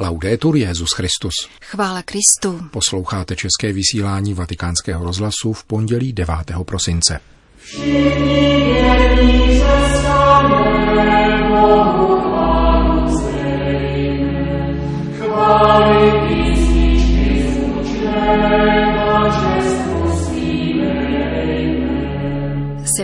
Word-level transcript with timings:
Laudetur 0.00 0.56
Jezus 0.56 0.92
Christus. 0.92 1.34
Chvála 1.62 2.02
Kristu. 2.02 2.60
Posloucháte 2.70 3.36
české 3.36 3.72
vysílání 3.72 4.34
Vatikánského 4.34 5.04
rozhlasu 5.04 5.52
v 5.52 5.64
pondělí 5.64 6.12
9. 6.12 6.36
prosince. 6.64 7.20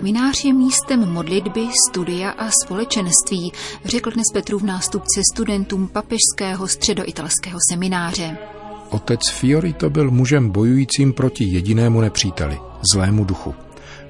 Seminář 0.07 0.45
je 0.45 0.53
místem 0.53 1.13
modlitby, 1.13 1.69
studia 1.89 2.31
a 2.31 2.51
společenství, 2.65 3.53
řekl 3.85 4.11
dnes 4.11 4.25
Petrův 4.33 4.63
nástupce 4.63 5.21
studentům 5.35 5.89
papežského 5.89 6.69
středoitalského 6.69 7.59
semináře. 7.71 8.37
Otec 8.91 9.21
Fiorito 9.31 9.91
byl 9.91 10.11
mužem 10.11 10.51
bojujícím 10.51 11.13
proti 11.13 11.45
jedinému 11.45 12.01
nepříteli, 12.01 12.59
zlému 12.93 13.25
duchu. 13.25 13.55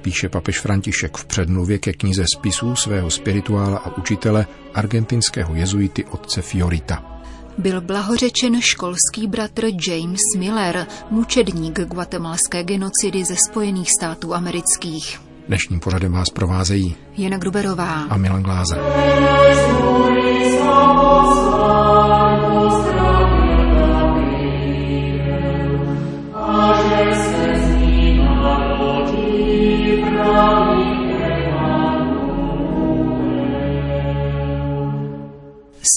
Píše 0.01 0.29
papež 0.29 0.59
František 0.59 1.17
v 1.17 1.25
předmluvě 1.25 1.77
ke 1.77 1.93
knize 1.93 2.25
spisů 2.37 2.75
svého 2.75 3.11
spirituála 3.11 3.77
a 3.77 3.97
učitele 3.97 4.47
argentinského 4.73 5.55
jezuity 5.55 6.05
otce 6.05 6.41
Fiorita. 6.41 7.21
Byl 7.57 7.81
blahořečen 7.81 8.61
školský 8.61 9.27
bratr 9.27 9.65
James 9.87 10.21
Miller, 10.37 10.87
mučedník 11.09 11.79
guatemalské 11.79 12.63
genocidy 12.63 13.25
ze 13.25 13.35
Spojených 13.49 13.89
států 13.99 14.33
amerických. 14.33 15.26
Dnešním 15.47 15.79
pořadem 15.79 16.11
vás 16.11 16.29
provázejí 16.29 16.95
Jana 17.17 17.37
Gruberová 17.37 18.01
a 18.09 18.17
Milan 18.17 18.43
Glázer. 18.43 18.79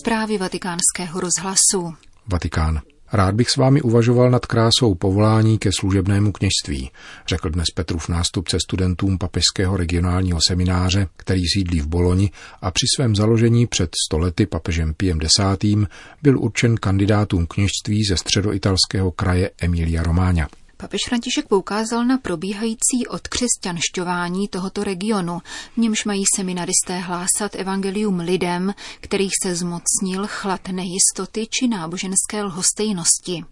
Zprávy 0.00 0.38
vatikánského 0.38 1.20
rozhlasu. 1.20 1.94
Vatikán. 2.26 2.80
Rád 3.12 3.34
bych 3.34 3.50
s 3.50 3.56
vámi 3.56 3.82
uvažoval 3.82 4.30
nad 4.30 4.46
krásou 4.46 4.94
povolání 4.94 5.58
ke 5.58 5.70
služebnému 5.80 6.32
kněžství, 6.32 6.90
řekl 7.28 7.50
dnes 7.50 7.66
Petrův 7.74 8.08
nástupce 8.08 8.56
studentům 8.60 9.18
papežského 9.18 9.76
regionálního 9.76 10.40
semináře, 10.48 11.06
který 11.16 11.42
sídlí 11.54 11.80
v 11.80 11.86
Boloni 11.86 12.30
a 12.62 12.70
při 12.70 12.86
svém 12.96 13.16
založení 13.16 13.66
před 13.66 13.90
stolety 14.08 14.46
papežem 14.46 14.94
Piem 14.94 15.18
X. 15.22 15.80
byl 16.22 16.38
určen 16.38 16.76
kandidátům 16.76 17.46
kněžství 17.46 18.04
ze 18.04 18.16
středoitalského 18.16 19.10
kraje 19.10 19.50
Emilia 19.60 20.02
Romáňa. 20.02 20.48
Papež 20.80 21.00
František 21.08 21.48
poukázal 21.48 22.04
na 22.04 22.18
probíhající 22.18 23.06
odkřesťanšťování 23.08 24.48
tohoto 24.48 24.84
regionu, 24.84 25.38
v 25.74 25.76
němž 25.76 26.04
mají 26.04 26.24
seminaristé 26.36 26.98
hlásat 26.98 27.54
evangelium 27.54 28.20
lidem, 28.20 28.74
kterých 29.00 29.32
se 29.42 29.56
zmocnil 29.56 30.26
chlad 30.26 30.68
nejistoty 30.68 31.46
či 31.50 31.68
náboženské 31.68 32.42
lhostejnosti. 32.42 33.44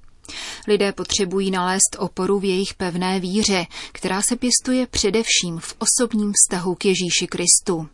Lidé 0.68 0.92
potřebují 0.92 1.50
nalézt 1.50 1.96
oporu 1.98 2.38
v 2.38 2.44
jejich 2.44 2.74
pevné 2.74 3.20
víře, 3.20 3.66
která 3.92 4.22
se 4.22 4.36
pěstuje 4.36 4.86
především 4.86 5.58
v 5.58 5.74
osobním 5.78 6.32
vztahu 6.32 6.74
k 6.74 6.84
Ježíši 6.84 7.26
Kristu. 7.26 7.88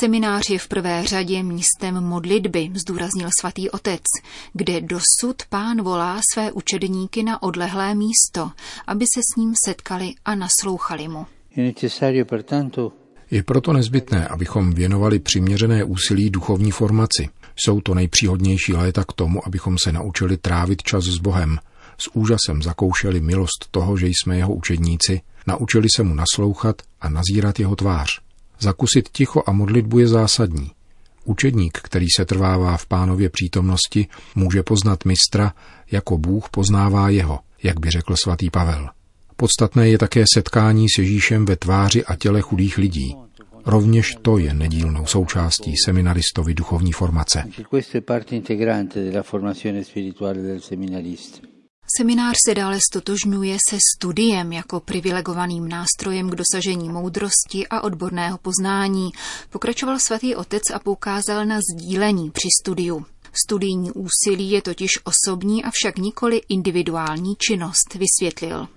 Seminář 0.00 0.50
je 0.50 0.58
v 0.58 0.68
prvé 0.68 1.04
řadě 1.06 1.42
místem 1.42 2.00
modlitby, 2.04 2.70
zdůraznil 2.74 3.28
svatý 3.40 3.70
otec, 3.70 4.02
kde 4.52 4.80
dosud 4.80 5.42
pán 5.48 5.82
volá 5.82 6.20
své 6.32 6.52
učedníky 6.52 7.22
na 7.22 7.42
odlehlé 7.42 7.94
místo, 7.94 8.50
aby 8.86 9.04
se 9.14 9.20
s 9.20 9.36
ním 9.36 9.54
setkali 9.66 10.14
a 10.24 10.34
naslouchali 10.34 11.08
mu. 11.08 11.26
Je 13.30 13.42
proto 13.42 13.72
nezbytné, 13.72 14.28
abychom 14.28 14.72
věnovali 14.72 15.18
přiměřené 15.18 15.84
úsilí 15.84 16.30
duchovní 16.30 16.70
formaci. 16.70 17.28
Jsou 17.56 17.80
to 17.80 17.94
nejpříhodnější 17.94 18.72
léta 18.72 19.04
k 19.04 19.12
tomu, 19.12 19.46
abychom 19.46 19.78
se 19.78 19.92
naučili 19.92 20.36
trávit 20.36 20.82
čas 20.82 21.04
s 21.04 21.18
Bohem. 21.18 21.58
S 21.98 22.16
úžasem 22.16 22.62
zakoušeli 22.62 23.20
milost 23.20 23.68
toho, 23.70 23.96
že 23.96 24.06
jsme 24.06 24.36
jeho 24.36 24.54
učedníci, 24.54 25.20
naučili 25.46 25.88
se 25.96 26.02
mu 26.02 26.14
naslouchat 26.14 26.82
a 27.00 27.08
nazírat 27.08 27.60
jeho 27.60 27.76
tvář. 27.76 28.23
Zakusit 28.60 29.08
ticho 29.08 29.42
a 29.46 29.52
modlitbu 29.52 29.98
je 29.98 30.08
zásadní. 30.08 30.70
Učedník, 31.24 31.78
který 31.82 32.06
se 32.16 32.24
trvává 32.24 32.76
v 32.76 32.86
pánově 32.86 33.28
přítomnosti, 33.28 34.06
může 34.34 34.62
poznat 34.62 35.04
mistra, 35.04 35.52
jako 35.90 36.18
Bůh 36.18 36.48
poznává 36.48 37.08
jeho, 37.08 37.38
jak 37.62 37.80
by 37.80 37.90
řekl 37.90 38.16
svatý 38.16 38.50
Pavel. 38.50 38.88
Podstatné 39.36 39.88
je 39.88 39.98
také 39.98 40.24
setkání 40.34 40.86
s 40.88 40.98
Ježíšem 40.98 41.44
ve 41.44 41.56
tváři 41.56 42.04
a 42.04 42.16
těle 42.16 42.40
chudých 42.40 42.78
lidí. 42.78 43.16
Rovněž 43.66 44.16
to 44.22 44.38
je 44.38 44.54
nedílnou 44.54 45.06
součástí 45.06 45.74
seminaristovy 45.84 46.54
duchovní 46.54 46.92
formace. 46.92 47.44
Seminář 51.96 52.34
se 52.48 52.54
dále 52.54 52.78
stotožňuje 52.90 53.56
se 53.68 53.78
studiem 53.96 54.52
jako 54.52 54.80
privilegovaným 54.80 55.68
nástrojem 55.68 56.30
k 56.30 56.34
dosažení 56.34 56.88
moudrosti 56.88 57.66
a 57.70 57.80
odborného 57.80 58.38
poznání. 58.38 59.10
Pokračoval 59.50 59.98
svatý 59.98 60.34
otec 60.34 60.62
a 60.74 60.78
poukázal 60.78 61.46
na 61.46 61.58
sdílení 61.60 62.30
při 62.30 62.48
studiu. 62.62 63.04
Studijní 63.44 63.90
úsilí 63.90 64.50
je 64.50 64.62
totiž 64.62 64.90
osobní, 65.04 65.64
avšak 65.64 65.98
nikoli 65.98 66.40
individuální 66.48 67.34
činnost, 67.38 67.94
vysvětlil. 67.94 68.68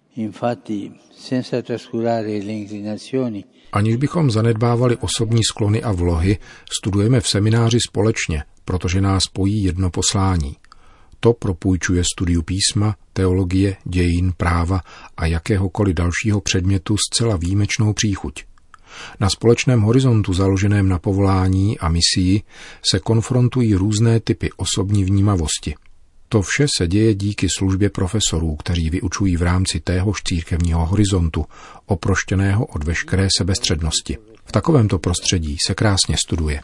Aniž 3.73 3.95
bychom 3.95 4.31
zanedbávali 4.31 4.97
osobní 4.97 5.43
sklony 5.43 5.83
a 5.83 5.91
vlohy, 5.91 6.37
studujeme 6.81 7.21
v 7.21 7.27
semináři 7.27 7.77
společně, 7.87 8.43
protože 8.65 9.01
nás 9.01 9.23
spojí 9.23 9.63
jedno 9.63 9.89
poslání– 9.89 10.55
to 11.19 11.33
propůjčuje 11.33 12.03
studiu 12.03 12.41
písma, 12.41 12.95
teologie, 13.13 13.77
dějin, 13.85 14.33
práva 14.37 14.81
a 15.17 15.25
jakéhokoliv 15.25 15.95
dalšího 15.95 16.41
předmětu 16.41 16.95
zcela 16.97 17.35
výjimečnou 17.35 17.93
příchuť. 17.93 18.43
Na 19.19 19.29
společném 19.29 19.81
horizontu 19.81 20.33
založeném 20.33 20.89
na 20.89 20.99
povolání 20.99 21.79
a 21.79 21.89
misii 21.89 22.41
se 22.91 22.99
konfrontují 22.99 23.75
různé 23.75 24.19
typy 24.19 24.49
osobní 24.57 25.03
vnímavosti. 25.03 25.75
To 26.29 26.41
vše 26.41 26.65
se 26.77 26.87
děje 26.87 27.15
díky 27.15 27.47
službě 27.57 27.89
profesorů, 27.89 28.55
kteří 28.55 28.89
vyučují 28.89 29.37
v 29.37 29.41
rámci 29.41 29.79
téhož 29.79 30.23
církevního 30.23 30.85
horizontu, 30.85 31.45
oproštěného 31.85 32.65
od 32.65 32.83
veškeré 32.83 33.27
sebestřednosti. 33.37 34.17
V 34.47 34.51
takovémto 34.51 34.99
prostředí 34.99 35.55
se 35.67 35.75
krásně 35.75 36.15
studuje. 36.25 36.61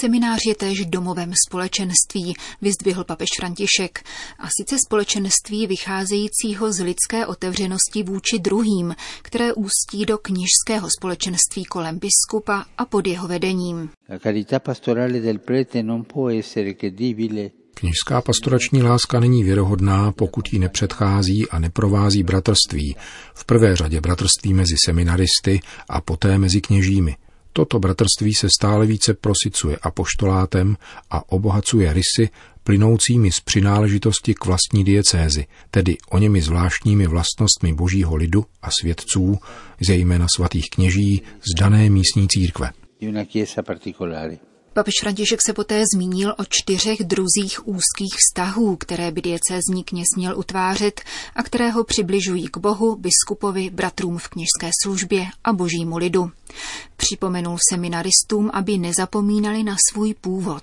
Seminář 0.00 0.40
je 0.46 0.54
též 0.54 0.86
domovem 0.86 1.32
společenství, 1.48 2.34
vyzdvihl 2.62 3.04
papež 3.04 3.28
František, 3.36 4.04
a 4.38 4.48
sice 4.58 4.76
společenství 4.86 5.66
vycházejícího 5.66 6.72
z 6.72 6.80
lidské 6.80 7.26
otevřenosti 7.26 8.02
vůči 8.02 8.38
druhým, 8.38 8.94
které 9.22 9.52
ústí 9.52 10.06
do 10.06 10.18
knižského 10.18 10.88
společenství 10.98 11.64
kolem 11.64 11.98
biskupa 11.98 12.64
a 12.78 12.84
pod 12.84 13.06
jeho 13.06 13.28
vedením. 13.28 13.90
La 14.08 14.18
carità 14.18 14.58
pastorale 14.58 15.20
del 15.20 15.38
prete 15.38 15.82
non 15.82 16.04
può 16.04 16.38
essere 16.38 16.74
credibile 16.74 17.50
Kněžská 17.74 18.20
pastorační 18.20 18.82
láska 18.82 19.20
není 19.20 19.44
věrohodná, 19.44 20.12
pokud 20.12 20.52
jí 20.52 20.58
nepředchází 20.58 21.48
a 21.48 21.58
neprovází 21.58 22.22
bratrství, 22.22 22.96
v 23.34 23.44
prvé 23.44 23.76
řadě 23.76 24.00
bratrství 24.00 24.54
mezi 24.54 24.74
seminaristy 24.84 25.60
a 25.88 26.00
poté 26.00 26.38
mezi 26.38 26.60
kněžími. 26.60 27.16
Toto 27.52 27.78
bratrství 27.78 28.34
se 28.34 28.48
stále 28.58 28.86
více 28.86 29.14
prosicuje 29.14 29.76
apoštolátem 29.82 30.76
a 31.10 31.32
obohacuje 31.32 31.92
rysy 31.92 32.30
plynoucími 32.64 33.32
z 33.32 33.40
přináležitosti 33.40 34.34
k 34.34 34.44
vlastní 34.44 34.84
diecézi, 34.84 35.46
tedy 35.70 35.96
o 36.10 36.18
němi 36.18 36.42
zvláštními 36.42 37.06
vlastnostmi 37.06 37.72
božího 37.72 38.16
lidu 38.16 38.44
a 38.62 38.68
svědců, 38.80 39.38
zejména 39.86 40.26
svatých 40.36 40.70
kněží 40.70 41.22
z 41.40 41.60
dané 41.60 41.90
místní 41.90 42.28
církve. 42.28 42.70
Papež 44.72 44.94
František 45.00 45.42
se 45.42 45.52
poté 45.52 45.82
zmínil 45.94 46.34
o 46.38 46.44
čtyřech 46.48 47.04
druzích 47.04 47.68
úzkých 47.68 48.14
vztahů, 48.16 48.76
které 48.76 49.10
by 49.10 49.22
diecézní 49.22 49.84
kněz 49.84 50.06
měl 50.16 50.38
utvářet 50.38 51.00
a 51.36 51.42
které 51.42 51.70
ho 51.70 51.84
přibližují 51.84 52.48
k 52.48 52.56
Bohu, 52.56 52.96
biskupovi, 52.96 53.70
bratrům 53.70 54.18
v 54.18 54.28
kněžské 54.28 54.70
službě 54.82 55.26
a 55.44 55.52
božímu 55.52 55.96
lidu. 55.96 56.30
Připomenul 56.96 57.56
seminaristům, 57.70 58.50
aby 58.52 58.78
nezapomínali 58.78 59.62
na 59.62 59.76
svůj 59.92 60.14
původ. 60.14 60.62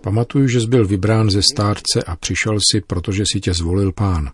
Pamatuju, 0.00 0.48
že 0.48 0.60
jsi 0.60 0.66
byl 0.66 0.86
vybrán 0.86 1.30
ze 1.30 1.42
stárce 1.42 2.02
a 2.06 2.16
přišel 2.16 2.58
si, 2.72 2.80
protože 2.80 3.24
si 3.32 3.40
tě 3.40 3.54
zvolil 3.54 3.92
pán. 3.92 4.30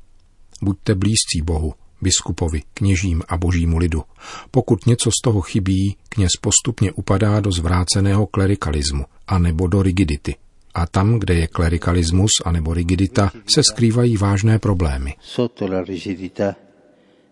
Buďte 0.62 0.94
blízcí 0.94 1.42
Bohu, 1.42 1.74
biskupovi, 2.02 2.62
kněžím 2.74 3.22
a 3.28 3.36
božímu 3.36 3.78
lidu. 3.78 4.02
Pokud 4.50 4.86
něco 4.86 5.10
z 5.10 5.20
toho 5.24 5.40
chybí, 5.40 5.96
kněz 6.08 6.30
postupně 6.40 6.92
upadá 6.92 7.40
do 7.40 7.52
zvráceného 7.52 8.26
klerikalismu 8.26 9.04
a 9.26 9.38
nebo 9.38 9.66
do 9.66 9.82
rigidity. 9.82 10.36
A 10.74 10.86
tam, 10.86 11.18
kde 11.18 11.34
je 11.34 11.46
klerikalismus 11.46 12.30
a 12.44 12.52
nebo 12.52 12.74
rigidita, 12.74 13.32
se 13.46 13.62
skrývají 13.62 14.16
vážné 14.16 14.58
problémy. 14.58 15.14
Sotto 15.20 15.66
la 15.66 15.82
rigidità 15.82 16.54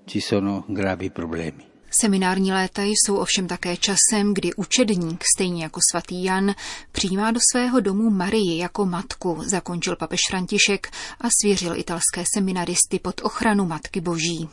ci 0.07 0.21
sono 0.21 0.65
gravi 0.69 1.11
problemi. 1.11 1.69
Seminární 1.91 2.53
léta 2.53 2.83
jsou 2.83 3.17
ovšem 3.17 3.47
také 3.47 3.77
časem, 3.77 4.35
kdy 4.35 4.55
učedník, 4.55 5.25
stejně 5.37 5.63
jako 5.63 5.81
svatý 5.91 6.25
Jan, 6.25 6.55
přijímá 6.93 7.31
do 7.31 7.41
svého 7.53 7.81
domu 7.81 8.11
Marii 8.11 8.59
jako 8.59 8.87
matku, 8.87 9.39
zakončil 9.47 9.97
papež 9.97 10.21
František 10.31 10.91
a 11.21 11.29
svěřil 11.43 11.77
italské 11.77 12.25
seminaristy 12.35 12.99
pod 13.03 13.21
ochranu 13.25 13.67
Matky 13.67 14.01
Boží. 14.01 14.49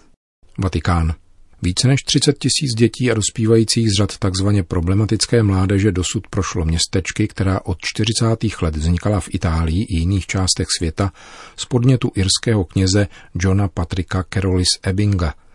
Vatikán. 0.57 1.13
Více 1.61 1.87
než 1.87 2.03
30 2.03 2.37
tisíc 2.39 2.73
dětí 2.77 3.11
a 3.11 3.13
dospívajících 3.13 3.91
z 3.91 3.97
řad 3.97 4.17
takzvaně 4.17 4.63
problematické 4.63 5.43
mládeže 5.43 5.91
dosud 5.91 6.27
prošlo 6.27 6.65
městečky, 6.65 7.27
která 7.27 7.59
od 7.65 7.77
40. 7.81 8.25
let 8.61 8.75
vznikala 8.75 9.19
v 9.19 9.29
Itálii 9.31 9.83
i 9.83 9.99
jiných 9.99 10.25
částech 10.25 10.67
světa 10.77 11.11
z 11.55 11.65
podnětu 11.65 12.11
irského 12.15 12.63
kněze 12.63 13.07
Johna 13.35 13.67
Patricka 13.67 14.25
Carolis 14.33 14.69
Ebbinga– 14.83 15.33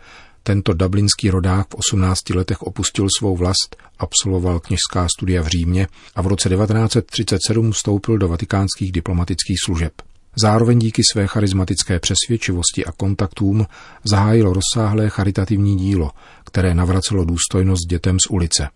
tento 0.43 0.73
dublinský 0.73 1.29
rodák 1.29 1.67
v 1.67 1.75
18 1.75 2.29
letech 2.29 2.61
opustil 2.61 3.07
svou 3.17 3.37
vlast, 3.37 3.75
absolvoval 3.99 4.59
kněžská 4.59 5.07
studia 5.17 5.41
v 5.41 5.47
Římě 5.47 5.87
a 6.15 6.21
v 6.21 6.27
roce 6.27 6.49
1937 6.49 7.71
vstoupil 7.71 8.17
do 8.17 8.27
vatikánských 8.27 8.91
diplomatických 8.91 9.57
služeb. 9.65 9.93
Zároveň 10.35 10.79
díky 10.79 11.01
své 11.11 11.27
charismatické 11.27 11.99
přesvědčivosti 11.99 12.85
a 12.85 12.91
kontaktům 12.91 13.65
zahájil 14.03 14.53
rozsáhlé 14.53 15.09
charitativní 15.09 15.77
dílo, 15.77 16.11
které 16.45 16.73
navracelo 16.73 17.25
důstojnost 17.25 17.87
dětem 17.89 18.17
z 18.19 18.29
ulice. 18.29 18.69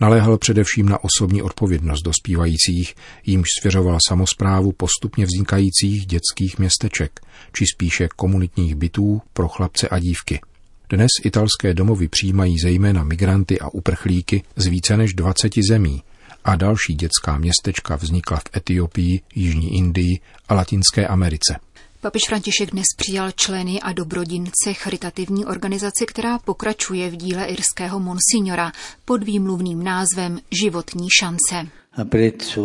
Naléhal 0.00 0.38
především 0.38 0.88
na 0.88 0.98
osobní 1.04 1.42
odpovědnost 1.42 2.02
dospívajících, 2.02 2.94
jímž 3.26 3.48
svěřoval 3.60 3.98
samozprávu 4.08 4.72
postupně 4.72 5.26
vznikajících 5.26 6.06
dětských 6.06 6.58
městeček, 6.58 7.20
či 7.52 7.64
spíše 7.74 8.08
komunitních 8.16 8.74
bytů 8.74 9.22
pro 9.32 9.48
chlapce 9.48 9.88
a 9.88 9.98
dívky– 9.98 10.40
dnes 10.92 11.10
italské 11.24 11.74
domovy 11.74 12.08
přijímají 12.08 12.58
zejména 12.58 13.04
migranty 13.04 13.60
a 13.60 13.68
uprchlíky 13.68 14.42
z 14.56 14.66
více 14.66 14.96
než 14.96 15.14
20 15.14 15.52
zemí 15.68 16.02
a 16.44 16.56
další 16.56 16.94
dětská 16.94 17.38
městečka 17.38 17.96
vznikla 17.96 18.36
v 18.36 18.56
Etiopii, 18.56 19.20
Jižní 19.34 19.76
Indii 19.76 20.20
a 20.48 20.54
Latinské 20.54 21.06
Americe. 21.06 21.56
Papež 22.00 22.22
František 22.28 22.70
dnes 22.70 22.86
přijal 22.96 23.30
členy 23.30 23.80
a 23.80 23.92
dobrodince 23.92 24.74
charitativní 24.74 25.46
organizace, 25.46 26.06
která 26.06 26.38
pokračuje 26.38 27.10
v 27.10 27.16
díle 27.16 27.44
irského 27.44 28.00
monsignora 28.00 28.72
pod 29.04 29.24
výmluvným 29.24 29.84
názvem 29.84 30.38
Životní 30.62 31.08
šance. 31.20 31.68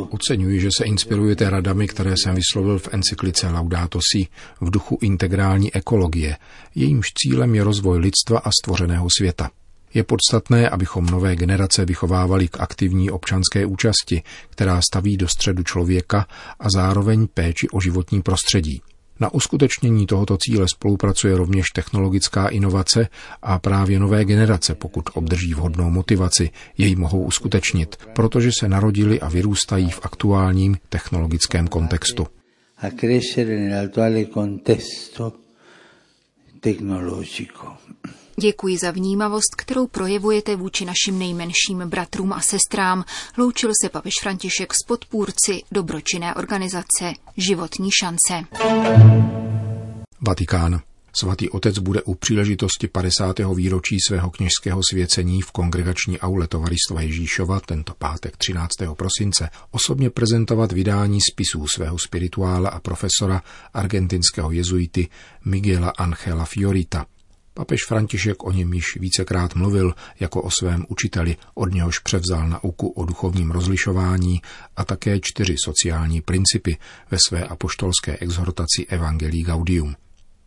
Oceňuji, 0.09 0.59
že 0.59 0.69
se 0.77 0.85
inspirujete 0.85 1.49
radami, 1.49 1.87
které 1.87 2.11
jsem 2.11 2.35
vyslovil 2.35 2.79
v 2.79 2.89
encyklice 2.91 3.49
Laudato 3.49 3.99
Si 3.99 4.27
v 4.61 4.69
duchu 4.69 4.97
integrální 5.01 5.75
ekologie. 5.75 6.37
Jejímž 6.75 7.07
cílem 7.13 7.55
je 7.55 7.63
rozvoj 7.63 7.97
lidstva 7.97 8.39
a 8.39 8.49
stvořeného 8.61 9.07
světa. 9.17 9.49
Je 9.93 10.03
podstatné, 10.03 10.69
abychom 10.69 11.05
nové 11.05 11.35
generace 11.35 11.85
vychovávali 11.85 12.47
k 12.47 12.59
aktivní 12.59 13.11
občanské 13.11 13.65
účasti, 13.65 14.23
která 14.49 14.81
staví 14.81 15.17
do 15.17 15.27
středu 15.27 15.63
člověka 15.63 16.27
a 16.59 16.67
zároveň 16.75 17.27
péči 17.27 17.69
o 17.69 17.81
životní 17.81 18.21
prostředí. 18.21 18.81
Na 19.19 19.33
uskutečnění 19.33 20.05
tohoto 20.05 20.37
cíle 20.37 20.65
spolupracuje 20.75 21.37
rovněž 21.37 21.65
technologická 21.75 22.47
inovace 22.47 23.07
a 23.41 23.59
právě 23.59 23.99
nové 23.99 24.25
generace, 24.25 24.75
pokud 24.75 25.09
obdrží 25.13 25.53
vhodnou 25.53 25.89
motivaci, 25.89 26.49
jej 26.77 26.95
mohou 26.95 27.23
uskutečnit, 27.23 27.95
protože 28.13 28.51
se 28.59 28.69
narodili 28.69 29.19
a 29.19 29.29
vyrůstají 29.29 29.91
v 29.91 29.99
aktuálním 30.03 30.77
technologickém 30.89 31.67
kontextu. 31.67 32.27
A 32.77 32.89
crescere 32.89 33.57
nell'attuale 33.57 34.25
contesto 34.33 35.33
tecnologico. 36.59 37.77
Děkuji 38.41 38.77
za 38.77 38.91
vnímavost, 38.91 39.55
kterou 39.57 39.87
projevujete 39.87 40.55
vůči 40.55 40.85
našim 40.85 41.19
nejmenším 41.19 41.79
bratrům 41.85 42.33
a 42.33 42.41
sestrám. 42.41 43.03
Loučil 43.37 43.71
se 43.81 43.89
papež 43.89 44.13
František 44.21 44.73
s 44.73 44.85
podpůrci 44.87 45.61
dobročinné 45.71 46.35
organizace 46.35 47.13
Životní 47.37 47.89
šance. 48.01 48.33
Vatikán. 50.21 50.81
Svatý 51.19 51.49
otec 51.49 51.79
bude 51.79 52.01
u 52.01 52.15
příležitosti 52.15 52.87
50. 52.87 53.39
výročí 53.55 53.97
svého 54.07 54.29
kněžského 54.29 54.81
svěcení 54.91 55.41
v 55.41 55.51
kongregační 55.51 56.19
aule 56.19 56.47
Tovaristva 56.47 57.01
Ježíšova 57.01 57.59
tento 57.59 57.93
pátek 57.97 58.37
13. 58.37 58.69
prosince 58.97 59.49
osobně 59.71 60.09
prezentovat 60.09 60.71
vydání 60.71 61.19
spisů 61.31 61.67
svého 61.67 61.99
spirituála 61.99 62.69
a 62.69 62.79
profesora 62.79 63.41
argentinského 63.73 64.51
jezuity 64.51 65.07
Miguela 65.45 65.89
Angela 65.89 66.45
Fiorita– 66.45 67.05
Papež 67.57 67.85
František 67.87 68.43
o 68.43 68.51
něm 68.51 68.73
již 68.73 68.85
vícekrát 68.99 69.55
mluvil 69.55 69.93
jako 70.19 70.41
o 70.41 70.51
svém 70.51 70.85
učiteli, 70.89 71.37
od 71.53 71.73
něhož 71.73 71.99
převzal 71.99 72.49
nauku 72.49 72.87
o 72.87 73.05
duchovním 73.05 73.51
rozlišování 73.51 74.41
a 74.75 74.85
také 74.85 75.19
čtyři 75.19 75.55
sociální 75.65 76.21
principy 76.21 76.77
ve 77.11 77.17
své 77.27 77.43
apoštolské 77.43 78.17
exhortaci 78.17 78.85
Evangelii 78.87 79.43
Gaudium. 79.43 79.95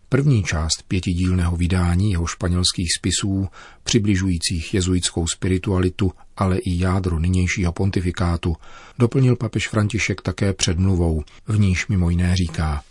První 0.08 0.44
část 0.44 0.82
pětidílného 0.88 1.56
vydání 1.56 2.10
jeho 2.10 2.26
španělských 2.26 2.88
spisů, 2.98 3.48
přibližujících 3.82 4.74
jezuitskou 4.74 5.26
spiritualitu, 5.26 6.12
ale 6.36 6.58
i 6.58 6.80
jádro 6.82 7.18
nynějšího 7.18 7.72
pontifikátu, 7.72 8.56
doplnil 8.98 9.36
papež 9.36 9.68
František 9.68 10.20
také 10.22 10.52
předmluvou, 10.52 11.22
v 11.46 11.58
níž 11.58 11.88
mimo 11.88 12.10
jiné 12.10 12.36
říká– 12.36 12.82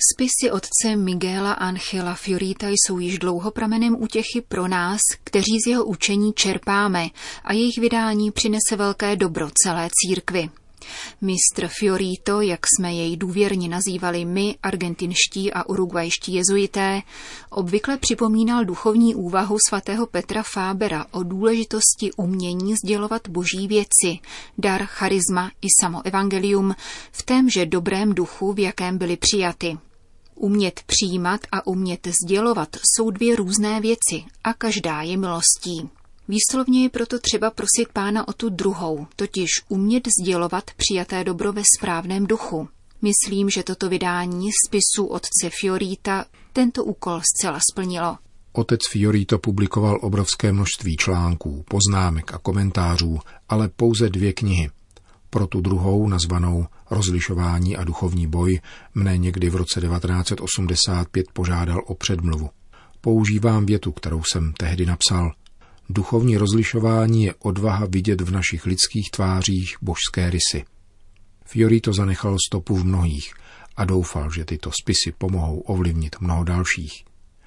Spisy 0.00 0.50
otce 0.50 0.96
Miguela 0.96 1.52
Angela 1.52 2.14
Fiorita 2.14 2.68
jsou 2.68 2.98
již 2.98 3.18
dlouho 3.18 3.50
pramenem 3.50 3.96
útěchy 4.02 4.40
pro 4.48 4.68
nás, 4.68 5.00
kteří 5.24 5.60
z 5.64 5.66
jeho 5.66 5.84
učení 5.84 6.32
čerpáme 6.32 7.08
a 7.44 7.52
jejich 7.52 7.78
vydání 7.78 8.30
přinese 8.30 8.76
velké 8.76 9.16
dobro 9.16 9.50
celé 9.64 9.88
církvi. 9.92 10.48
Mistr 11.20 11.68
Fiorito, 11.68 12.40
jak 12.40 12.60
jsme 12.66 12.94
jej 12.94 13.16
důvěrně 13.16 13.68
nazývali 13.68 14.24
my, 14.24 14.56
argentinští 14.62 15.52
a 15.52 15.68
urugvajští 15.68 16.34
jezuité, 16.34 17.02
obvykle 17.50 17.96
připomínal 17.96 18.64
duchovní 18.64 19.14
úvahu 19.14 19.56
svatého 19.68 20.06
Petra 20.06 20.42
Fábera 20.42 21.06
o 21.10 21.22
důležitosti 21.22 22.12
umění 22.16 22.74
sdělovat 22.84 23.28
boží 23.28 23.68
věci, 23.68 24.18
dar, 24.58 24.84
charisma 24.84 25.50
i 25.62 25.66
samo 25.80 26.06
evangelium 26.06 26.74
v 27.12 27.22
témže 27.22 27.66
dobrém 27.66 28.14
duchu, 28.14 28.52
v 28.52 28.58
jakém 28.58 28.98
byly 28.98 29.16
přijaty. 29.16 29.78
Umět 30.42 30.80
přijímat 30.86 31.40
a 31.52 31.66
umět 31.66 32.08
sdělovat 32.22 32.68
jsou 32.76 33.10
dvě 33.10 33.36
různé 33.36 33.80
věci 33.80 34.24
a 34.44 34.54
každá 34.54 35.02
je 35.02 35.16
milostí. 35.16 35.88
Výslovně 36.28 36.82
je 36.82 36.88
proto 36.88 37.18
třeba 37.18 37.50
prosit 37.50 37.92
pána 37.92 38.28
o 38.28 38.32
tu 38.32 38.48
druhou, 38.48 39.06
totiž 39.16 39.48
umět 39.68 40.08
sdělovat 40.20 40.64
přijaté 40.76 41.24
dobro 41.24 41.52
ve 41.52 41.62
správném 41.78 42.26
duchu. 42.26 42.68
Myslím, 43.02 43.50
že 43.50 43.62
toto 43.62 43.88
vydání 43.88 44.48
spisu 44.66 45.06
otce 45.06 45.50
Fiorita 45.60 46.24
tento 46.52 46.84
úkol 46.84 47.20
zcela 47.20 47.58
splnilo. 47.72 48.18
Otec 48.52 48.80
Fiorito 48.90 49.38
publikoval 49.38 49.98
obrovské 50.02 50.52
množství 50.52 50.96
článků, 50.96 51.64
poznámek 51.68 52.34
a 52.34 52.38
komentářů, 52.38 53.18
ale 53.48 53.68
pouze 53.68 54.10
dvě 54.10 54.32
knihy. 54.32 54.70
Pro 55.30 55.46
tu 55.46 55.60
druhou, 55.60 56.08
nazvanou 56.08 56.66
Rozlišování 56.90 57.76
a 57.76 57.84
duchovní 57.84 58.26
boj, 58.26 58.60
mne 58.94 59.18
někdy 59.18 59.50
v 59.50 59.56
roce 59.56 59.80
1985 59.80 61.26
požádal 61.32 61.82
o 61.86 61.94
předmluvu. 61.94 62.50
Používám 63.00 63.66
větu, 63.66 63.92
kterou 63.92 64.22
jsem 64.24 64.52
tehdy 64.52 64.86
napsal. 64.86 65.32
Duchovní 65.88 66.36
rozlišování 66.36 67.24
je 67.24 67.34
odvaha 67.38 67.86
vidět 67.86 68.20
v 68.20 68.30
našich 68.30 68.66
lidských 68.66 69.10
tvářích 69.10 69.76
božské 69.82 70.30
rysy. 70.30 70.64
Fiorito 71.44 71.92
zanechal 71.92 72.36
stopu 72.48 72.76
v 72.76 72.84
mnohých 72.84 73.32
a 73.76 73.84
doufal, 73.84 74.30
že 74.30 74.44
tyto 74.44 74.70
spisy 74.82 75.12
pomohou 75.18 75.60
ovlivnit 75.60 76.16
mnoho 76.20 76.44
dalších. 76.44 77.04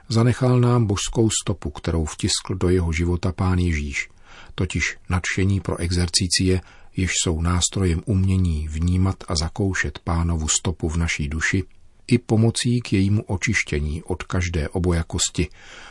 Zanechal 0.10 0.60
nám 0.60 0.86
božskou 0.86 1.30
stopu, 1.44 1.70
kterou 1.70 2.06
vtiskl 2.06 2.56
do 2.56 2.70
jeho 2.70 2.94
života 2.94 3.32
pán 3.32 3.60
Ježíš, 3.60 4.10
totiž 4.56 4.98
nadšení 5.10 5.60
pro 5.60 5.78
exercicie 5.78 6.62
jež 6.96 7.12
jsou 7.24 7.42
nástrojem 7.42 8.02
umění 8.06 8.68
vnímat 8.68 9.24
a 9.28 9.36
zakoušet 9.36 10.00
pánovu 10.00 10.48
stopu 10.48 10.90
v 10.90 10.98
naší 10.98 11.28
duši, 11.28 11.64
i 12.08 12.18
pomocí 12.18 12.82
k 12.82 12.94
jejímu 12.94 13.24
očištění 13.24 14.04
od 14.04 14.24
každé 14.24 14.70
obojakosti, 14.70 15.48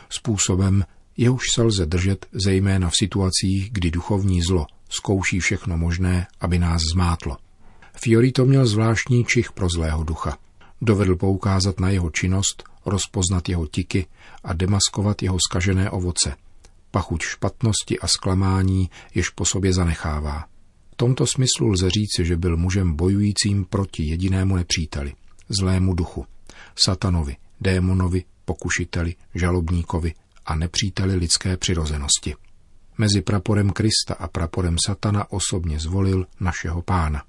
způsobem, 0.08 0.84
jehož 1.16 1.42
se 1.54 1.62
lze 1.62 1.86
držet 1.86 2.26
zejména 2.44 2.90
v 2.90 2.96
situacích, 2.96 3.70
kdy 3.72 3.90
duchovní 3.90 4.42
zlo 4.42 4.66
zkouší 4.88 5.40
všechno 5.40 5.76
možné, 5.76 6.26
aby 6.40 6.58
nás 6.58 6.82
zmátlo. 6.92 7.36
Fiorito 7.96 8.44
měl 8.44 8.66
zvláštní 8.66 9.24
čich 9.24 9.52
pro 9.52 9.68
zlého 9.68 10.04
ducha. 10.04 10.38
Dovedl 10.82 11.16
poukázat 11.16 11.80
na 11.80 11.90
jeho 11.90 12.10
činnost, 12.10 12.64
rozpoznat 12.86 13.48
jeho 13.48 13.66
tiky 13.66 14.06
a 14.44 14.52
demaskovat 14.52 15.22
jeho 15.22 15.38
skažené 15.48 15.90
ovoce, 15.90 16.36
pachuť 16.90 17.22
špatnosti 17.22 17.98
a 17.98 18.06
zklamání, 18.06 18.90
jež 19.14 19.28
po 19.30 19.44
sobě 19.44 19.72
zanechává. 19.72 20.51
Tomto 21.02 21.26
smyslu 21.26 21.68
lze 21.68 21.90
říci, 21.90 22.24
že 22.24 22.36
byl 22.36 22.56
mužem 22.56 22.94
bojujícím 22.96 23.64
proti 23.64 24.02
jedinému 24.02 24.56
nepříteli, 24.56 25.12
zlému 25.60 25.94
duchu, 25.94 26.26
satanovi, 26.78 27.36
démonovi, 27.60 28.24
pokušiteli, 28.44 29.14
žalobníkovi 29.34 30.14
a 30.46 30.54
nepříteli 30.54 31.14
lidské 31.14 31.56
přirozenosti. 31.56 32.34
Mezi 32.98 33.22
praporem 33.22 33.70
Krista 33.70 34.14
a 34.18 34.28
praporem 34.28 34.76
Satana 34.86 35.32
osobně 35.32 35.78
zvolil 35.78 36.26
našeho 36.40 36.82
pána. 36.82 37.22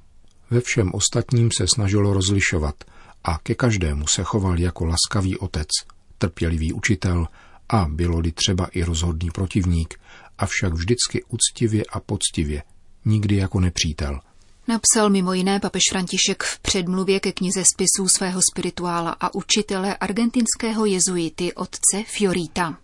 Ve 0.50 0.62
všem 0.62 0.92
ostatním 0.94 1.50
se 1.58 1.66
snažilo 1.74 2.14
rozlišovat 2.14 2.84
a 3.24 3.38
ke 3.44 3.56
každému 3.56 4.08
se 4.08 4.24
choval 4.24 4.60
jako 4.60 4.86
laskavý 4.86 5.38
otec, 5.38 5.70
trpělivý 6.18 6.74
učitel 6.74 7.28
a 7.70 7.86
bylo-li 7.90 8.32
třeba 8.32 8.66
i 8.66 8.84
rozhodný 8.84 9.32
protivník, 9.32 10.00
avšak 10.38 10.74
vždycky 10.74 11.24
uctivě 11.24 11.84
a 11.94 12.00
poctivě, 12.00 12.64
nikdy 13.06 13.36
jako 13.36 13.60
nepřítel. 13.60 14.20
Napsal 14.68 15.10
mimo 15.10 15.34
jiné 15.34 15.60
papež 15.60 15.82
František 15.92 16.44
v 16.44 16.60
předmluvě 16.60 17.20
ke 17.20 17.32
knize 17.32 17.64
spisů 17.74 18.08
svého 18.08 18.42
spirituála 18.52 19.16
a 19.20 19.34
učitele 19.34 19.98
argentinského 19.98 20.86
jezuity 20.86 21.54
otce 21.54 22.04
Fiorita. 22.08 22.78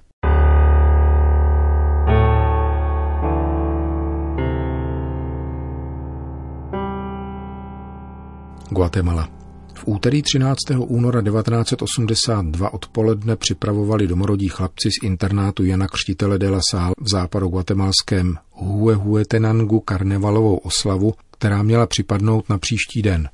Guatemala. 8.70 9.39
V 9.80 9.84
úterý 9.86 10.22
13. 10.22 10.58
února 10.78 11.22
1982 11.22 12.74
odpoledne 12.74 13.36
připravovali 13.36 14.08
domorodí 14.08 14.48
chlapci 14.48 14.90
z 14.92 15.04
internátu 15.04 15.66
Jana 15.66 15.88
Křtitele 15.88 16.40
de 16.40 16.50
la 16.50 16.60
Salle 16.72 16.96
v 17.00 17.10
západu 17.10 17.48
guatemalském 17.48 18.38
Huehuetenangu 18.52 19.80
karnevalovou 19.80 20.58
oslavu, 20.58 21.14
která 21.32 21.64
měla 21.64 21.86
připadnout 21.86 22.50
na 22.50 22.58
příští 22.58 23.02
den. 23.02 23.30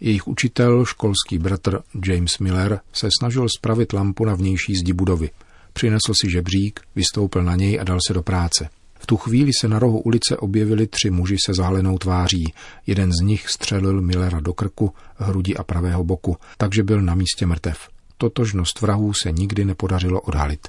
Jejich 0.00 0.28
učitel, 0.28 0.84
školský 0.84 1.38
bratr 1.38 1.80
James 2.06 2.38
Miller, 2.38 2.80
se 2.92 3.08
snažil 3.18 3.48
spravit 3.58 3.92
lampu 3.92 4.24
na 4.24 4.34
vnější 4.34 4.74
zdi 4.74 4.92
budovy. 4.92 5.30
Přinesl 5.72 6.12
si 6.20 6.30
žebřík, 6.30 6.80
vystoupil 6.96 7.42
na 7.42 7.56
něj 7.56 7.80
a 7.80 7.84
dal 7.84 7.98
se 8.06 8.14
do 8.14 8.22
práce. 8.22 8.68
Tu 9.10 9.16
chvíli 9.16 9.50
se 9.60 9.68
na 9.68 9.78
rohu 9.78 10.00
ulice 10.00 10.36
objevili 10.36 10.86
tři 10.86 11.10
muži 11.10 11.36
se 11.46 11.54
zahalenou 11.54 11.98
tváří. 11.98 12.54
Jeden 12.86 13.12
z 13.12 13.24
nich 13.24 13.48
střelil 13.48 14.00
Millera 14.00 14.40
do 14.40 14.52
krku, 14.52 14.94
hrudi 15.16 15.54
a 15.54 15.64
pravého 15.64 16.04
boku, 16.04 16.36
takže 16.58 16.82
byl 16.82 17.02
na 17.02 17.14
místě 17.14 17.46
mrtev. 17.46 17.88
Totožnost 18.18 18.80
vrahů 18.80 19.12
se 19.14 19.32
nikdy 19.32 19.64
nepodařilo 19.64 20.20
odhalit. 20.20 20.68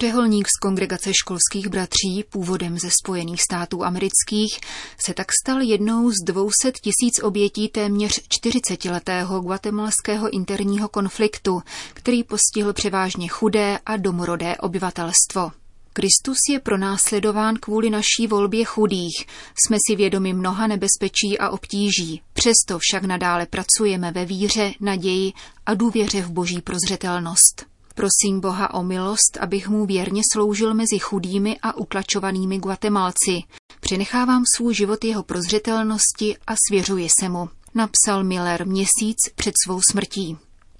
Řeholník 0.00 0.46
z 0.48 0.60
kongregace 0.62 1.10
školských 1.14 1.68
bratří, 1.68 2.24
původem 2.30 2.78
ze 2.78 2.88
Spojených 2.90 3.42
států 3.42 3.84
amerických, 3.84 4.60
se 5.06 5.14
tak 5.14 5.26
stal 5.42 5.60
jednou 5.62 6.10
z 6.10 6.14
200 6.24 6.72
tisíc 6.72 7.22
obětí 7.22 7.68
téměř 7.68 8.20
40-letého 8.20 9.40
guatemalského 9.40 10.30
interního 10.30 10.88
konfliktu, 10.88 11.62
který 11.94 12.24
postihl 12.24 12.72
převážně 12.72 13.28
chudé 13.28 13.78
a 13.86 13.96
domorodé 13.96 14.56
obyvatelstvo. 14.56 15.63
Kristus 15.96 16.38
je 16.50 16.60
pronásledován 16.60 17.56
kvůli 17.56 17.90
naší 17.90 18.26
volbě 18.28 18.64
chudých. 18.64 19.26
Jsme 19.64 19.76
si 19.88 19.96
vědomi 19.96 20.32
mnoha 20.32 20.66
nebezpečí 20.66 21.38
a 21.38 21.50
obtíží. 21.50 22.22
Přesto 22.32 22.78
však 22.80 23.04
nadále 23.04 23.46
pracujeme 23.46 24.12
ve 24.12 24.24
víře, 24.24 24.72
naději 24.80 25.32
a 25.66 25.74
důvěře 25.74 26.22
v 26.22 26.30
boží 26.30 26.60
prozřetelnost. 26.60 27.66
Prosím 27.94 28.40
Boha 28.40 28.74
o 28.74 28.82
milost, 28.82 29.38
abych 29.40 29.68
mu 29.68 29.86
věrně 29.86 30.22
sloužil 30.32 30.74
mezi 30.74 30.98
chudými 30.98 31.58
a 31.62 31.76
utlačovanými 31.76 32.58
Guatemalci. 32.58 33.42
Přenechávám 33.80 34.42
svůj 34.56 34.74
život 34.74 35.04
jeho 35.04 35.22
prozřetelnosti 35.22 36.36
a 36.46 36.54
svěřuji 36.68 37.08
se 37.20 37.28
mu, 37.28 37.48
napsal 37.74 38.24
Miller 38.24 38.66
měsíc 38.66 39.16
před 39.34 39.54
svou 39.64 39.80
smrtí. 39.90 40.36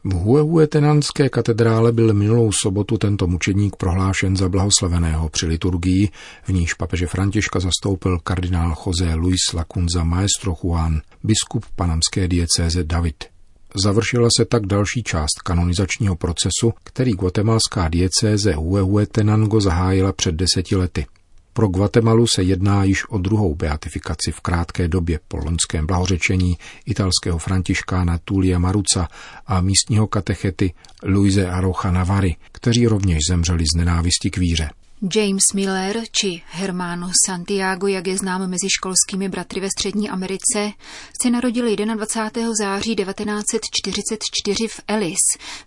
V 0.07 0.13
Huehuetenanské 0.13 1.29
katedrále 1.29 1.93
byl 1.93 2.15
minulou 2.15 2.53
sobotu 2.63 2.99
tento 2.99 3.27
mučedník 3.27 3.77
prohlášen 3.77 4.37
za 4.37 4.49
blahoslaveného 4.49 5.29
při 5.29 5.47
liturgii, 5.47 6.09
v 6.45 6.49
níž 6.49 6.75
papeže 6.75 7.07
Františka 7.07 7.61
zastoupil 7.61 8.19
kardinál 8.19 8.75
José 8.87 9.15
Luis 9.15 9.53
Lacunza 9.55 10.05
Maestro 10.05 10.55
Juan, 10.63 11.01
biskup 11.23 11.65
panamské 11.77 12.29
diecéze 12.29 12.85
David. 12.85 13.25
Završila 13.85 14.29
se 14.39 14.45
tak 14.45 14.67
další 14.67 15.03
část 15.03 15.43
kanonizačního 15.45 16.17
procesu, 16.17 16.73
který 16.85 17.13
guatemalská 17.13 17.89
diecéze 17.89 18.53
Huehuetenango 18.55 19.61
zahájila 19.61 20.13
před 20.13 20.35
deseti 20.35 20.77
lety. 20.77 21.07
Pro 21.57 21.69
Guatemalu 21.69 22.27
se 22.27 22.43
jedná 22.43 22.85
již 22.85 23.09
o 23.09 23.19
druhou 23.19 23.55
beatifikaci 23.55 24.33
v 24.33 24.41
krátké 24.41 24.89
době 24.89 25.21
po 25.29 25.37
loňském 25.37 25.87
blahořečení 25.87 26.59
italského 26.87 27.39
františkána 27.39 28.19
Tulia 28.25 28.59
Maruca 28.59 29.09
a 29.47 29.61
místního 29.61 30.07
katechety 30.07 30.75
Luise 31.03 31.47
Arocha 31.47 31.91
Navary, 31.91 32.37
kteří 32.53 32.87
rovněž 32.87 33.19
zemřeli 33.29 33.65
z 33.75 33.77
nenávisti 33.77 34.31
k 34.31 34.37
víře. 34.37 34.71
James 35.15 35.53
Miller 35.55 36.03
či 36.11 36.43
Hermano 36.51 37.11
Santiago, 37.27 37.87
jak 37.87 38.07
je 38.07 38.19
znám 38.19 38.51
mezi 38.51 38.71
školskými 38.71 39.29
bratry 39.29 39.61
ve 39.61 39.69
Střední 39.69 40.11
Americe, 40.11 40.73
se 41.23 41.31
narodil 41.31 41.77
21. 41.77 42.53
září 42.61 42.97
1944 42.97 44.69
v 44.69 44.81
Ellis, 44.89 45.21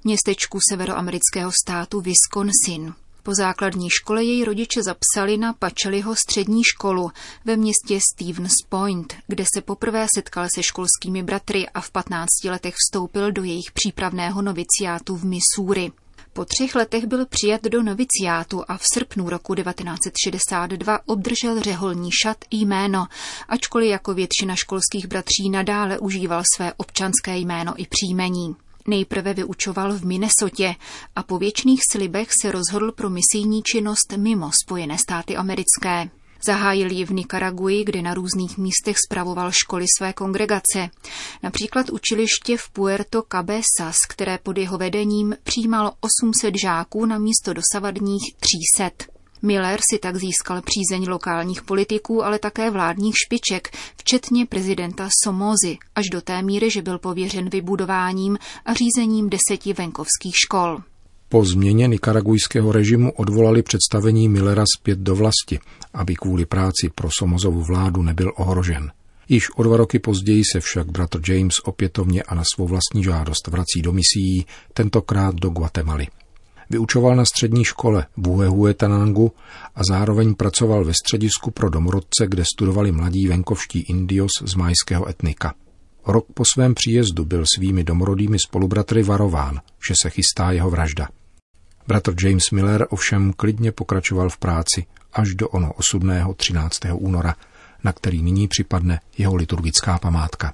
městečku 0.04 0.60
severoamerického 0.70 1.52
státu 1.64 2.02
Wisconsin. 2.02 2.94
Po 3.28 3.34
základní 3.34 3.90
škole 3.90 4.24
její 4.24 4.44
rodiče 4.44 4.84
zapsali 4.84 5.38
na 5.38 5.54
Pačeliho 5.54 6.16
střední 6.16 6.64
školu 6.64 7.12
ve 7.46 7.58
městě 7.58 8.00
Stevens 8.14 8.54
Point, 8.70 9.16
kde 9.28 9.46
se 9.54 9.62
poprvé 9.62 10.08
setkal 10.16 10.48
se 10.56 10.64
školskými 10.64 11.24
bratry 11.24 11.70
a 11.70 11.82
v 11.82 11.92
15 11.92 12.28
letech 12.50 12.76
vstoupil 12.76 13.32
do 13.32 13.44
jejich 13.44 13.72
přípravného 13.72 14.42
noviciátu 14.42 15.16
v 15.16 15.24
Missouri. 15.24 15.92
Po 16.34 16.46
třech 16.46 16.76
letech 16.76 17.06
byl 17.06 17.26
přijat 17.26 17.64
do 17.64 17.84
noviciátu 17.84 18.64
a 18.68 18.78
v 18.78 18.84
srpnu 18.94 19.30
roku 19.30 19.56
1962 19.56 21.00
obdržel 21.06 21.62
řeholní 21.62 22.10
šat 22.24 22.38
jméno, 22.52 23.08
ačkoliv 23.50 23.90
jako 23.90 24.14
většina 24.14 24.56
školských 24.56 25.08
bratří 25.08 25.50
nadále 25.50 26.00
užíval 26.00 26.44
své 26.56 26.74
občanské 26.74 27.38
jméno 27.38 27.74
i 27.78 27.88
příjmení. 27.88 28.56
Nejprve 28.88 29.34
vyučoval 29.34 29.94
v 29.94 30.06
Minnesotě 30.06 30.76
a 31.16 31.24
po 31.24 31.38
věčných 31.38 31.80
slibech 31.92 32.28
se 32.42 32.52
rozhodl 32.52 32.92
pro 32.92 33.10
misijní 33.10 33.64
činnost 33.64 34.14
mimo 34.18 34.52
Spojené 34.64 34.98
státy 34.98 35.36
americké. 35.36 36.10
Zahájil 36.44 36.92
ji 36.92 37.06
v 37.06 37.12
Nikaraguji, 37.12 37.84
kde 37.84 38.02
na 38.02 38.14
různých 38.14 38.58
místech 38.58 38.96
spravoval 39.06 39.52
školy 39.52 39.86
své 39.98 40.14
kongregace. 40.14 40.90
Například 41.44 41.90
učiliště 41.90 42.58
v 42.58 42.70
Puerto 42.70 43.24
Cabezas, 43.32 43.98
které 44.10 44.38
pod 44.38 44.58
jeho 44.58 44.78
vedením 44.78 45.36
přijímalo 45.44 45.92
800 46.00 46.56
žáků 46.62 47.06
na 47.06 47.18
místo 47.18 47.54
dosavadních 47.54 48.36
300. 48.78 49.17
Miller 49.42 49.80
si 49.92 50.00
tak 50.00 50.16
získal 50.16 50.62
přízeň 50.62 51.10
lokálních 51.10 51.62
politiků, 51.62 52.24
ale 52.24 52.40
také 52.40 52.72
vládních 52.72 53.16
špiček, 53.26 53.78
včetně 53.98 54.46
prezidenta 54.46 55.10
Somozy, 55.24 55.78
až 55.96 56.10
do 56.12 56.22
té 56.22 56.42
míry, 56.42 56.72
že 56.72 56.82
byl 56.82 57.00
pověřen 57.00 57.50
vybudováním 57.50 58.38
a 58.66 58.74
řízením 58.74 59.30
deseti 59.30 59.74
venkovských 59.74 60.36
škol. 60.46 60.78
Po 61.30 61.46
změně 61.46 61.88
nikaragujského 61.88 62.72
režimu 62.72 63.12
odvolali 63.12 63.64
představení 63.64 64.30
Millera 64.30 64.64
zpět 64.78 65.00
do 65.00 65.16
vlasti, 65.16 65.60
aby 65.94 66.16
kvůli 66.16 66.46
práci 66.46 66.90
pro 66.96 67.10
Somozovu 67.18 67.64
vládu 67.64 68.02
nebyl 68.02 68.32
ohrožen. 68.36 68.92
Již 69.30 69.50
o 69.56 69.64
dva 69.64 69.78
roky 69.78 70.00
později 70.00 70.44
se 70.52 70.60
však 70.60 70.92
bratr 70.92 71.32
James 71.32 71.56
opětovně 71.64 72.24
a 72.24 72.36
na 72.36 72.44
svou 72.56 72.68
vlastní 72.68 73.04
žádost 73.04 73.48
vrací 73.48 73.82
do 73.82 73.94
misií, 73.94 74.46
tentokrát 74.74 75.36
do 75.36 75.50
Guatemaly. 75.50 76.08
Vyučoval 76.70 77.16
na 77.16 77.26
střední 77.26 77.64
škole 77.64 78.06
v 78.18 78.28
Uehuetanangu 78.30 79.32
a 79.76 79.82
zároveň 79.90 80.36
pracoval 80.36 80.86
ve 80.86 80.94
středisku 80.94 81.52
pro 81.52 81.70
domorodce, 81.70 82.28
kde 82.28 82.46
studovali 82.46 82.92
mladí 82.92 83.28
venkovští 83.28 83.80
indios 83.80 84.32
z 84.46 84.56
majského 84.56 85.10
etnika. 85.10 85.54
Rok 86.08 86.26
po 86.34 86.46
svém 86.46 86.74
příjezdu 86.74 87.26
byl 87.26 87.44
svými 87.56 87.84
domorodými 87.84 88.40
spolubratry 88.40 89.04
varován, 89.04 89.62
že 89.88 89.94
se 90.02 90.10
chystá 90.10 90.52
jeho 90.52 90.70
vražda. 90.70 91.08
Bratr 91.88 92.14
James 92.24 92.52
Miller 92.52 92.88
ovšem 92.90 93.34
klidně 93.34 93.72
pokračoval 93.72 94.30
v 94.30 94.38
práci 94.38 94.86
až 95.14 95.36
do 95.36 95.50
ono 95.50 95.74
osudného 95.74 96.34
13. 96.34 96.80
února, 96.94 97.36
na 97.84 97.94
který 97.94 98.22
nyní 98.22 98.48
připadne 98.48 99.00
jeho 99.18 99.36
liturgická 99.36 99.98
památka. 99.98 100.54